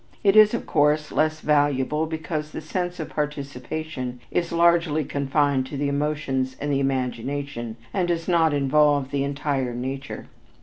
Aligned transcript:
It 0.23 0.35
is, 0.35 0.55
of 0.55 0.65
course, 0.65 1.11
less 1.11 1.41
valuable 1.41 2.07
because 2.07 2.49
the 2.49 2.59
sense 2.61 2.99
of 2.99 3.09
participation 3.11 4.19
is 4.31 4.51
largely 4.51 5.03
confined 5.05 5.67
to 5.67 5.77
the 5.77 5.89
emotions 5.89 6.57
and 6.59 6.73
the 6.73 6.79
imagination, 6.79 7.75
and 7.93 8.07
does 8.07 8.27
not 8.27 8.51
involve 8.51 9.11
the 9.11 9.23
entire 9.23 9.75
nature. 9.75 10.25